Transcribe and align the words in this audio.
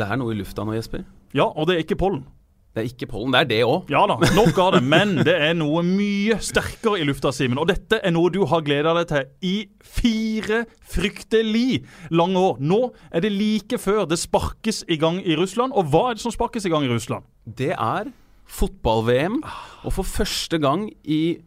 Det 0.00 0.06
er 0.08 0.20
noe 0.20 0.32
i 0.32 0.38
lufta 0.38 0.64
nå, 0.64 0.74
Jesper. 0.78 1.04
Ja, 1.36 1.50
og 1.50 1.68
det 1.68 1.76
er 1.76 1.84
ikke 1.84 1.98
pollen. 2.00 2.24
Det 2.70 2.84
er 2.84 2.86
ikke 2.86 3.08
pollen, 3.10 3.32
det 3.34 3.40
er 3.40 3.48
det 3.50 3.58
òg. 3.66 3.88
Ja 3.90 4.04
da, 4.06 4.14
nok 4.36 4.58
av 4.62 4.76
det, 4.76 4.80
men 4.86 5.16
det 5.26 5.34
er 5.34 5.56
noe 5.58 5.82
mye 5.82 6.36
sterkere 6.44 7.00
i 7.02 7.06
lufta, 7.08 7.32
Simen. 7.34 7.58
Og 7.58 7.66
dette 7.66 7.98
er 7.98 8.14
noe 8.14 8.30
du 8.30 8.44
har 8.48 8.62
gleda 8.64 8.94
deg 8.96 9.08
til 9.10 9.26
i 9.48 9.54
fire 9.82 10.62
fryktelig 10.92 11.82
lange 12.14 12.38
år. 12.38 12.62
Nå 12.62 12.80
er 13.10 13.26
det 13.26 13.32
like 13.34 13.80
før 13.82 14.06
det 14.08 14.20
sparkes 14.22 14.84
i 14.86 15.00
gang 15.02 15.18
i 15.20 15.36
Russland. 15.38 15.74
Og 15.74 15.90
hva 15.90 16.06
er 16.10 16.18
det 16.18 16.24
som 16.24 16.34
sparkes 16.34 16.68
i 16.68 16.72
gang 16.72 16.86
i 16.86 16.92
Russland? 16.92 17.26
Det 17.44 17.72
er 17.74 18.12
fotball-VM. 18.50 19.40
Og 19.82 19.96
for 19.98 20.06
første 20.06 20.62
gang 20.62 20.86
i 21.02 21.40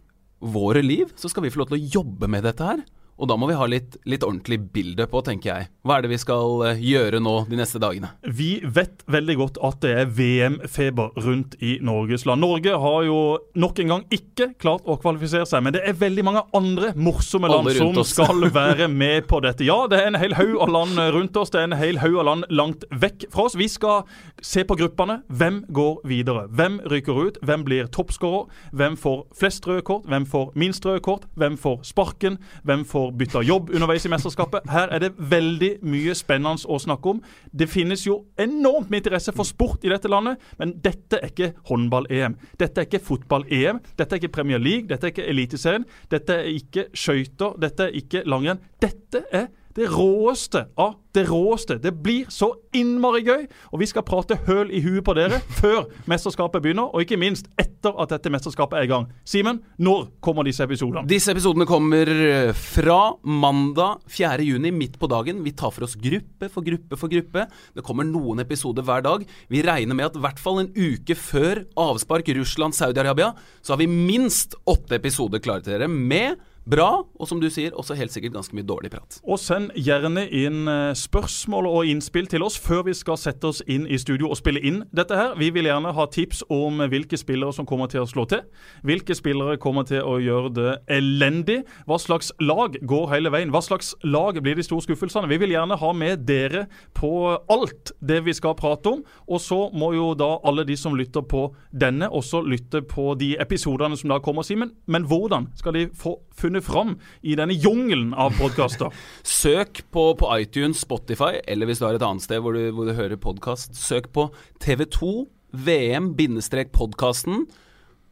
våre 0.43 0.83
liv 0.83 1.15
så 1.15 1.31
skal 1.31 1.47
vi 1.47 1.53
få 1.55 1.63
lov 1.63 1.71
til 1.71 1.79
å 1.79 1.87
jobbe 2.01 2.27
med 2.27 2.43
dette 2.45 2.67
her. 2.67 2.83
Og 3.21 3.29
da 3.29 3.37
må 3.37 3.47
vi 3.49 3.57
ha 3.57 3.65
litt, 3.69 3.97
litt 4.09 4.23
ordentlig 4.25 4.57
bilde 4.73 5.05
på, 5.09 5.21
tenker 5.25 5.49
jeg. 5.51 5.67
Hva 5.85 5.97
er 5.97 6.05
det 6.05 6.13
vi 6.13 6.19
skal 6.21 6.63
eh, 6.67 6.79
gjøre 6.81 7.19
nå 7.21 7.33
de 7.49 7.59
neste 7.59 7.79
dagene? 7.81 8.09
Vi 8.25 8.57
vet 8.63 9.03
veldig 9.11 9.35
godt 9.39 9.59
at 9.67 9.79
det 9.83 9.91
er 10.01 10.09
VM-feber 10.17 11.19
rundt 11.21 11.57
i 11.61 11.75
Norges 11.85 12.25
land. 12.25 12.41
Norge 12.43 12.73
har 12.83 13.05
jo 13.07 13.19
nok 13.59 13.81
en 13.83 13.93
gang 13.93 14.05
ikke 14.13 14.49
klart 14.61 14.87
å 14.89 14.97
kvalifisere 15.01 15.45
seg, 15.49 15.63
men 15.65 15.75
det 15.75 15.83
er 15.85 15.97
veldig 15.99 16.25
mange 16.25 16.43
andre 16.57 16.93
morsomme 16.97 17.51
land 17.51 17.69
som 17.77 17.99
skal 18.07 18.47
være 18.59 18.89
med 18.91 19.27
på 19.29 19.41
dette. 19.45 19.67
Ja, 19.67 19.83
det 19.91 20.01
er 20.01 20.09
en 20.09 20.19
hel 20.19 20.35
haug 20.39 20.57
av 20.65 20.73
land 20.73 21.03
rundt 21.17 21.37
oss, 21.39 21.53
det 21.53 21.61
er 21.61 21.69
en 21.69 21.77
hel 21.77 22.01
haug 22.01 22.17
av 22.23 22.29
land 22.31 22.49
langt 22.53 22.87
vekk 22.89 23.27
fra 23.33 23.47
oss. 23.47 23.57
Vi 23.59 23.69
skal 23.71 24.07
se 24.43 24.65
på 24.65 24.77
gruppene. 24.79 25.21
Hvem 25.29 25.63
går 25.73 26.01
videre? 26.09 26.47
Hvem 26.49 26.79
ryker 26.89 27.21
ut? 27.27 27.39
Hvem 27.45 27.67
blir 27.67 27.91
toppskårer? 27.93 28.49
Hvem 28.73 28.97
får 28.99 29.23
flest 29.37 29.67
røde 29.69 29.85
kort? 29.85 30.09
Hvem 30.09 30.25
får 30.29 30.51
minst 30.59 30.85
røde 30.87 31.03
kort? 31.05 31.27
Hvem 31.39 31.59
får 31.59 31.83
sparken? 31.87 32.39
Hvem 32.65 32.83
får 32.89 33.02
bytta 33.11 33.41
jobb 33.45 33.71
underveis 33.73 34.05
i 34.07 34.11
mesterskapet. 34.13 34.67
Her 34.71 34.91
er 34.93 35.03
det 35.03 35.11
veldig 35.17 35.71
mye 35.89 36.15
spennende 36.17 36.67
å 36.69 36.79
snakke 36.81 37.13
om. 37.13 37.21
Det 37.51 37.67
finnes 37.71 38.05
jo 38.07 38.19
enormt 38.39 38.89
med 38.89 39.03
interesse 39.03 39.33
for 39.35 39.47
sport 39.47 39.83
i 39.83 39.91
dette 39.91 40.11
landet, 40.11 40.41
men 40.59 40.75
dette 40.83 41.19
er 41.19 41.31
ikke 41.31 41.51
håndball-EM. 41.69 42.37
Dette 42.59 42.81
er 42.81 42.89
ikke 42.89 43.03
fotball-EM. 43.03 43.81
Dette 43.99 44.15
er 44.15 44.21
ikke 44.21 44.35
Premier 44.39 44.61
League, 44.61 44.87
dette 44.89 45.09
er 45.09 45.15
ikke 45.15 45.27
Eliteserien. 45.29 45.87
Dette 46.11 46.39
er 46.41 46.51
ikke 46.53 46.87
skøyter, 46.93 47.57
dette 47.61 47.89
er 47.89 47.99
ikke 47.99 48.23
langrenn. 48.29 48.63
Dette 48.81 49.25
er 49.31 49.49
det 49.75 49.89
råeste 49.89 50.67
av 50.77 50.99
det 51.13 51.25
råeste. 51.29 51.77
Det 51.81 51.93
blir 52.03 52.29
så 52.33 52.49
innmari 52.73 53.23
gøy, 53.25 53.45
og 53.71 53.81
vi 53.81 53.87
skal 53.89 54.05
prate 54.07 54.37
høl 54.47 54.71
i 54.73 54.81
huet 54.83 55.03
på 55.05 55.15
dere 55.17 55.39
før 55.61 55.85
mesterskapet 56.09 56.63
begynner, 56.63 56.89
og 56.89 57.05
ikke 57.05 57.19
minst 57.21 57.49
etter 57.61 57.93
at 58.01 58.13
dette 58.15 58.31
mesterskapet 58.33 58.79
er 58.79 58.87
i 58.87 58.91
gang. 58.91 59.07
Simen, 59.27 59.61
når 59.77 60.07
kommer 60.23 60.47
disse 60.47 60.65
episodene? 60.65 61.05
Disse 61.09 61.33
episodene 61.35 61.67
kommer 61.69 62.09
eh, 62.09 62.53
fra 62.57 63.13
mandag 63.23 64.01
4. 64.11 64.41
juni, 64.47 64.73
midt 64.73 64.97
på 65.01 65.09
dagen. 65.11 65.43
Vi 65.45 65.53
tar 65.57 65.73
for 65.75 65.87
oss 65.87 65.97
gruppe 65.99 66.49
for 66.51 66.65
gruppe 66.65 66.99
for 66.99 67.11
gruppe. 67.11 67.45
Det 67.75 67.85
kommer 67.85 68.07
noen 68.07 68.41
episoder 68.43 68.85
hver 68.87 69.05
dag. 69.05 69.27
Vi 69.53 69.63
regner 69.65 69.97
med 69.97 70.11
at 70.11 70.17
i 70.17 70.23
hvert 70.23 70.41
fall 70.41 70.63
en 70.63 70.71
uke 70.73 71.17
før 71.19 71.65
avspark 71.79 72.33
Russland-Saudi-Arabia, 72.39 73.33
så 73.61 73.75
har 73.75 73.83
vi 73.83 73.91
minst 73.91 74.57
åtte 74.69 74.97
episoder 74.97 75.43
klare 75.43 75.63
til 75.65 75.77
dere 75.77 75.91
med 75.91 76.41
bra, 76.69 77.03
og 77.03 77.27
som 77.27 77.41
du 77.41 77.49
sier, 77.51 77.73
også 77.75 77.97
helt 77.99 78.13
sikkert 78.13 78.37
ganske 78.37 78.55
mye 78.55 78.67
dårlig 78.67 78.91
prat. 78.93 79.19
Og 79.23 79.39
send 79.41 79.73
gjerne 79.75 80.25
inn 80.31 80.63
eh, 80.71 80.93
spørsmål 81.03 81.67
og 81.69 81.89
innspill 81.89 82.27
til 82.31 82.43
oss 82.45 82.55
før 82.61 82.85
vi 82.87 82.93
skal 82.97 83.17
sette 83.19 83.49
oss 83.49 83.61
inn 83.69 83.85
i 83.87 83.99
studio 84.01 84.29
og 84.31 84.39
spille 84.39 84.61
inn 84.63 84.81
dette 84.95 85.17
her. 85.17 85.35
Vi 85.39 85.49
vil 85.53 85.67
gjerne 85.67 85.93
ha 85.95 86.05
tips 86.11 86.43
om 86.53 86.81
hvilke 86.91 87.19
spillere 87.19 87.53
som 87.55 87.67
kommer 87.69 87.91
til 87.91 88.03
å 88.03 88.09
slå 88.09 88.25
til. 88.31 88.43
Hvilke 88.87 89.15
spillere 89.17 89.59
kommer 89.61 89.87
til 89.89 90.03
å 90.05 90.17
gjøre 90.23 90.51
det 90.55 90.73
elendig. 90.95 91.59
Hva 91.89 91.99
slags 92.01 92.31
lag 92.41 92.77
går 92.79 93.09
hele 93.13 93.33
veien. 93.33 93.51
Hva 93.53 93.63
slags 93.65 93.93
lag 94.03 94.39
blir 94.43 94.57
de 94.59 94.65
store 94.65 94.85
skuffelsene. 94.85 95.29
Vi 95.31 95.39
vil 95.43 95.55
gjerne 95.55 95.79
ha 95.79 95.91
med 95.97 96.25
dere 96.27 96.65
på 96.97 97.13
alt 97.51 97.93
det 97.99 98.21
vi 98.27 98.35
skal 98.35 98.57
prate 98.59 98.95
om. 98.95 99.03
Og 99.27 99.43
så 99.43 99.59
må 99.75 99.93
jo 99.97 100.11
da 100.17 100.37
alle 100.47 100.65
de 100.67 100.77
som 100.79 100.95
lytter 100.97 101.25
på 101.27 101.47
denne, 101.71 102.09
også 102.09 102.43
lytte 102.47 102.83
på 102.87 103.13
de 103.19 103.33
episodene 103.41 103.99
som 103.99 104.13
da 104.13 104.21
kommer, 104.23 104.43
Simen. 104.43 104.73
Men 104.87 105.07
hvordan 105.07 105.49
skal 105.59 105.75
de 105.77 105.87
få 105.95 106.17
funnet 106.37 106.65
fram 106.65 106.97
i 107.23 107.35
denne 107.39 107.55
jungelen 107.55 108.11
av 108.13 108.35
podkaster? 108.39 108.93
søk 109.43 109.83
på, 109.91 110.03
på, 110.19 110.29
iTunes, 110.39 110.83
Spotify, 110.93 111.41
eller 111.47 111.65
hvis 111.65 111.79
du 111.81 111.87
har 111.87 111.97
et 111.97 112.05
annet 112.05 112.23
sted 112.23 112.41
hvor 112.43 112.53
du, 112.53 112.69
hvor 112.71 112.85
du 112.85 112.93
hører 112.93 113.17
podkast, 113.17 113.75
søk 113.75 114.11
på 114.13 114.27
TV2 114.61 115.25
VM-podkasten, 115.53 117.45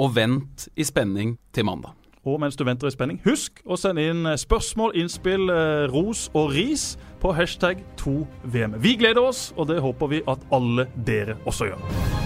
og 0.02 0.16
vent 0.16 0.68
i 0.76 0.84
spenning 0.84 1.36
til 1.54 1.66
mandag. 1.66 1.94
Og 2.26 2.40
mens 2.42 2.56
du 2.58 2.64
venter 2.66 2.90
i 2.90 2.94
spenning, 2.94 3.20
husk 3.26 3.62
å 3.66 3.78
sende 3.78 4.06
inn 4.06 4.26
spørsmål, 4.38 4.96
innspill, 4.98 5.50
eh, 5.50 5.90
ros 5.94 6.30
og 6.34 6.54
ris 6.56 6.98
på 7.22 7.34
hashtag 7.34 7.82
2VM. 8.02 8.78
Vi 8.82 8.96
gleder 8.96 9.22
oss, 9.22 9.54
og 9.58 9.68
det 9.68 9.82
håper 9.82 10.08
vi 10.08 10.26
at 10.28 10.40
alle 10.54 10.88
dere 11.06 11.38
også 11.46 11.70
gjør. 11.70 12.21